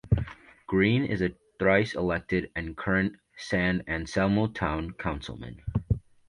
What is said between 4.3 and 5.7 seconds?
town councilman.